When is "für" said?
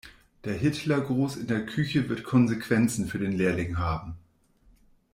3.07-3.19